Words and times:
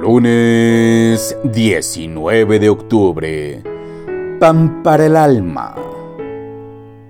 Lunes 0.00 1.36
19 1.44 2.58
de 2.58 2.70
octubre. 2.70 3.62
Pan 4.40 4.82
para 4.82 5.04
el 5.04 5.14
alma. 5.14 5.74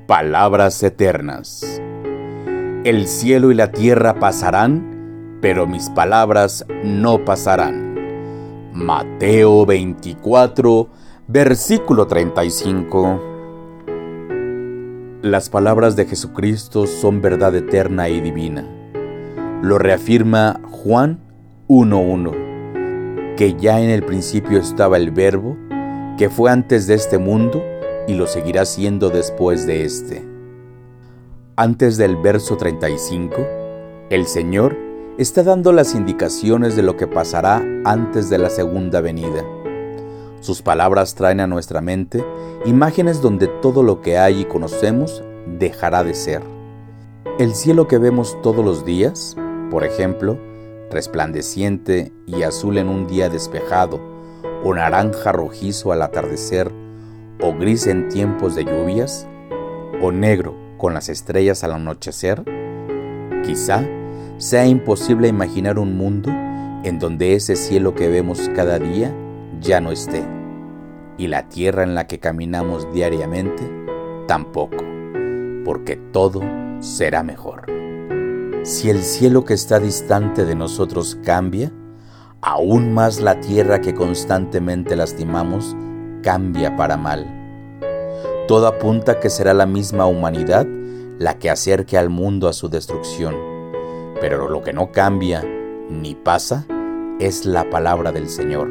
Palabras 0.08 0.82
eternas. 0.82 1.80
El 2.82 3.06
cielo 3.06 3.52
y 3.52 3.54
la 3.54 3.70
tierra 3.70 4.18
pasarán, 4.18 5.38
pero 5.40 5.68
mis 5.68 5.88
palabras 5.90 6.66
no 6.82 7.24
pasarán. 7.24 7.94
Mateo 8.72 9.64
24, 9.66 10.88
versículo 11.28 12.08
35. 12.08 13.22
Las 15.22 15.48
palabras 15.48 15.94
de 15.94 16.06
Jesucristo 16.06 16.88
son 16.88 17.22
verdad 17.22 17.54
eterna 17.54 18.08
y 18.08 18.20
divina. 18.20 18.66
Lo 19.62 19.78
reafirma 19.78 20.60
Juan 20.72 21.20
1.1 21.68 22.49
que 23.40 23.54
ya 23.54 23.80
en 23.80 23.88
el 23.88 24.02
principio 24.04 24.58
estaba 24.58 24.98
el 24.98 25.12
verbo, 25.12 25.56
que 26.18 26.28
fue 26.28 26.50
antes 26.50 26.86
de 26.86 26.92
este 26.92 27.16
mundo 27.16 27.64
y 28.06 28.12
lo 28.12 28.26
seguirá 28.26 28.66
siendo 28.66 29.08
después 29.08 29.66
de 29.66 29.86
este. 29.86 30.22
Antes 31.56 31.96
del 31.96 32.16
verso 32.16 32.58
35, 32.58 33.36
el 34.10 34.26
Señor 34.26 34.76
está 35.16 35.42
dando 35.42 35.72
las 35.72 35.94
indicaciones 35.94 36.76
de 36.76 36.82
lo 36.82 36.98
que 36.98 37.06
pasará 37.06 37.64
antes 37.86 38.28
de 38.28 38.36
la 38.36 38.50
segunda 38.50 39.00
venida. 39.00 39.42
Sus 40.40 40.60
palabras 40.60 41.14
traen 41.14 41.40
a 41.40 41.46
nuestra 41.46 41.80
mente 41.80 42.22
imágenes 42.66 43.22
donde 43.22 43.46
todo 43.62 43.82
lo 43.82 44.02
que 44.02 44.18
hay 44.18 44.42
y 44.42 44.44
conocemos 44.44 45.24
dejará 45.58 46.04
de 46.04 46.12
ser. 46.12 46.42
El 47.38 47.54
cielo 47.54 47.88
que 47.88 47.96
vemos 47.96 48.36
todos 48.42 48.62
los 48.62 48.84
días, 48.84 49.34
por 49.70 49.82
ejemplo, 49.82 50.36
resplandeciente 50.90 52.12
y 52.26 52.42
azul 52.42 52.78
en 52.78 52.88
un 52.88 53.06
día 53.06 53.28
despejado, 53.28 54.00
o 54.64 54.74
naranja 54.74 55.32
rojizo 55.32 55.92
al 55.92 56.02
atardecer, 56.02 56.70
o 57.40 57.54
gris 57.54 57.86
en 57.86 58.08
tiempos 58.08 58.54
de 58.54 58.64
lluvias, 58.64 59.26
o 60.02 60.12
negro 60.12 60.54
con 60.76 60.94
las 60.94 61.08
estrellas 61.08 61.64
al 61.64 61.72
anochecer? 61.72 62.42
Quizá 63.44 63.84
sea 64.38 64.66
imposible 64.66 65.28
imaginar 65.28 65.78
un 65.78 65.96
mundo 65.96 66.30
en 66.84 66.98
donde 66.98 67.34
ese 67.34 67.56
cielo 67.56 67.94
que 67.94 68.08
vemos 68.08 68.50
cada 68.54 68.78
día 68.78 69.14
ya 69.60 69.80
no 69.80 69.92
esté, 69.92 70.24
y 71.18 71.26
la 71.26 71.48
tierra 71.48 71.82
en 71.82 71.94
la 71.94 72.06
que 72.06 72.18
caminamos 72.18 72.92
diariamente 72.92 73.62
tampoco, 74.26 74.78
porque 75.64 75.96
todo 75.96 76.40
será 76.80 77.22
mejor. 77.22 77.66
Si 78.62 78.90
el 78.90 79.02
cielo 79.02 79.46
que 79.46 79.54
está 79.54 79.80
distante 79.80 80.44
de 80.44 80.54
nosotros 80.54 81.18
cambia, 81.24 81.72
aún 82.42 82.92
más 82.92 83.18
la 83.18 83.40
tierra 83.40 83.80
que 83.80 83.94
constantemente 83.94 84.96
lastimamos 84.96 85.74
cambia 86.22 86.76
para 86.76 86.98
mal. 86.98 87.26
Todo 88.46 88.66
apunta 88.66 89.18
que 89.18 89.30
será 89.30 89.54
la 89.54 89.64
misma 89.64 90.04
humanidad 90.04 90.66
la 91.18 91.38
que 91.38 91.48
acerque 91.48 91.96
al 91.96 92.10
mundo 92.10 92.48
a 92.48 92.52
su 92.52 92.68
destrucción, 92.68 93.34
pero 94.20 94.46
lo 94.48 94.62
que 94.62 94.74
no 94.74 94.92
cambia 94.92 95.42
ni 95.88 96.14
pasa 96.14 96.66
es 97.18 97.46
la 97.46 97.70
palabra 97.70 98.12
del 98.12 98.28
Señor. 98.28 98.68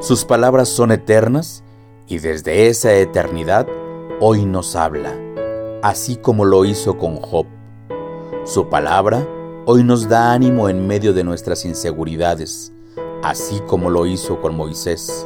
Sus 0.00 0.24
palabras 0.24 0.70
son 0.70 0.92
eternas 0.92 1.62
y 2.06 2.18
desde 2.18 2.68
esa 2.68 2.94
eternidad 2.94 3.66
hoy 4.18 4.46
nos 4.46 4.76
habla, 4.76 5.12
así 5.82 6.16
como 6.16 6.46
lo 6.46 6.64
hizo 6.64 6.96
con 6.96 7.16
Job 7.16 7.46
su 8.50 8.68
palabra 8.68 9.24
hoy 9.64 9.84
nos 9.84 10.08
da 10.08 10.32
ánimo 10.32 10.68
en 10.68 10.84
medio 10.84 11.12
de 11.12 11.22
nuestras 11.22 11.64
inseguridades, 11.64 12.72
así 13.22 13.60
como 13.68 13.90
lo 13.90 14.06
hizo 14.06 14.40
con 14.40 14.56
Moisés. 14.56 15.24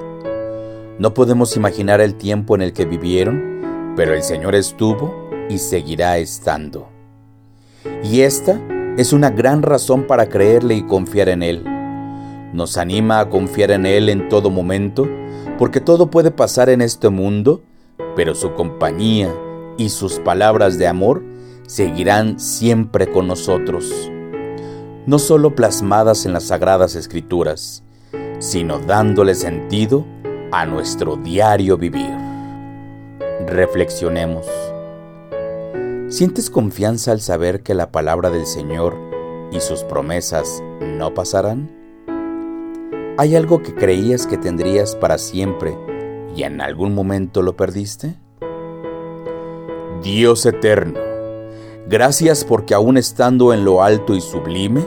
No 0.98 1.14
podemos 1.14 1.56
imaginar 1.56 2.02
el 2.02 2.16
tiempo 2.16 2.54
en 2.54 2.60
el 2.60 2.74
que 2.74 2.84
vivieron, 2.84 3.94
pero 3.96 4.12
el 4.12 4.22
Señor 4.22 4.54
estuvo 4.54 5.30
y 5.48 5.56
seguirá 5.56 6.18
estando. 6.18 6.90
Y 8.02 8.20
esta 8.20 8.60
es 8.98 9.14
una 9.14 9.30
gran 9.30 9.62
razón 9.62 10.06
para 10.06 10.28
creerle 10.28 10.74
y 10.74 10.82
confiar 10.82 11.30
en 11.30 11.42
Él. 11.42 11.64
Nos 12.52 12.76
anima 12.76 13.20
a 13.20 13.30
confiar 13.30 13.70
en 13.70 13.86
Él 13.86 14.10
en 14.10 14.28
todo 14.28 14.50
momento, 14.50 15.08
porque 15.56 15.80
todo 15.80 16.10
puede 16.10 16.30
pasar 16.30 16.68
en 16.68 16.82
este 16.82 17.08
mundo, 17.08 17.62
pero 18.16 18.34
su 18.34 18.52
compañía 18.52 19.34
y 19.78 19.88
sus 19.88 20.18
palabras 20.18 20.76
de 20.76 20.88
amor 20.88 21.22
seguirán 21.66 22.38
siempre 22.38 23.10
con 23.10 23.26
nosotros, 23.26 24.10
no 25.06 25.18
solo 25.18 25.54
plasmadas 25.54 26.26
en 26.26 26.32
las 26.32 26.44
sagradas 26.44 26.94
escrituras, 26.94 27.82
sino 28.38 28.78
dándole 28.78 29.34
sentido 29.34 30.04
a 30.52 30.66
nuestro 30.66 31.16
diario 31.16 31.76
vivir. 31.76 32.14
Reflexionemos. 33.46 34.46
¿Sientes 36.08 36.50
confianza 36.50 37.12
al 37.12 37.20
saber 37.20 37.62
que 37.62 37.74
la 37.74 37.90
palabra 37.90 38.30
del 38.30 38.46
Señor 38.46 38.96
y 39.50 39.60
sus 39.60 39.82
promesas 39.82 40.62
no 40.80 41.12
pasarán? 41.14 41.70
¿Hay 43.16 43.36
algo 43.36 43.62
que 43.62 43.74
creías 43.74 44.26
que 44.26 44.36
tendrías 44.36 44.96
para 44.96 45.18
siempre 45.18 45.76
y 46.36 46.42
en 46.42 46.60
algún 46.60 46.94
momento 46.94 47.42
lo 47.42 47.56
perdiste? 47.56 48.16
Dios 50.02 50.44
eterno, 50.46 50.98
Gracias 51.88 52.44
porque 52.44 52.74
aún 52.74 52.96
estando 52.96 53.52
en 53.52 53.64
lo 53.64 53.82
alto 53.82 54.14
y 54.14 54.20
sublime, 54.20 54.86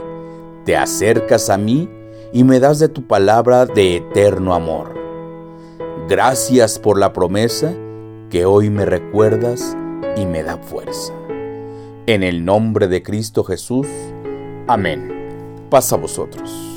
te 0.65 0.75
acercas 0.75 1.49
a 1.49 1.57
mí 1.57 1.89
y 2.33 2.43
me 2.43 2.59
das 2.59 2.79
de 2.79 2.89
tu 2.89 3.05
palabra 3.05 3.65
de 3.65 3.97
eterno 3.97 4.53
amor. 4.53 4.93
Gracias 6.09 6.79
por 6.79 6.97
la 6.97 7.13
promesa 7.13 7.73
que 8.29 8.45
hoy 8.45 8.69
me 8.69 8.85
recuerdas 8.85 9.77
y 10.15 10.25
me 10.25 10.41
da 10.43 10.57
fuerza. 10.57 11.13
En 12.07 12.23
el 12.23 12.43
nombre 12.43 12.87
de 12.87 13.03
Cristo 13.03 13.43
Jesús. 13.43 13.87
Amén. 14.67 15.67
Pasa 15.69 15.95
a 15.95 15.99
vosotros. 15.99 16.76